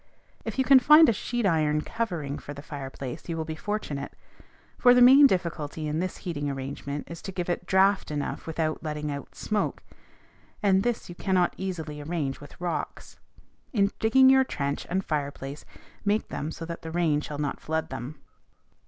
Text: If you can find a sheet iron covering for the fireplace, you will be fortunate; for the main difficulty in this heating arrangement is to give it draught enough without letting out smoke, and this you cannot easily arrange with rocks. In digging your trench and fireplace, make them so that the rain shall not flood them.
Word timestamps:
If 0.43 0.57
you 0.57 0.63
can 0.65 0.79
find 0.79 1.07
a 1.09 1.13
sheet 1.13 1.45
iron 1.45 1.81
covering 1.81 2.39
for 2.39 2.55
the 2.55 2.63
fireplace, 2.63 3.29
you 3.29 3.37
will 3.37 3.45
be 3.45 3.53
fortunate; 3.53 4.13
for 4.79 4.95
the 4.95 4.99
main 5.03 5.27
difficulty 5.27 5.87
in 5.87 5.99
this 5.99 6.17
heating 6.25 6.49
arrangement 6.49 7.07
is 7.07 7.21
to 7.21 7.31
give 7.31 7.49
it 7.51 7.67
draught 7.67 8.09
enough 8.09 8.47
without 8.47 8.81
letting 8.81 9.11
out 9.11 9.35
smoke, 9.35 9.83
and 10.63 10.81
this 10.81 11.07
you 11.07 11.13
cannot 11.13 11.53
easily 11.55 12.01
arrange 12.01 12.39
with 12.41 12.59
rocks. 12.59 13.19
In 13.73 13.91
digging 13.99 14.27
your 14.27 14.43
trench 14.43 14.87
and 14.89 15.05
fireplace, 15.05 15.65
make 16.03 16.29
them 16.29 16.49
so 16.49 16.65
that 16.65 16.81
the 16.81 16.89
rain 16.89 17.21
shall 17.21 17.37
not 17.37 17.59
flood 17.59 17.89
them. 17.91 18.19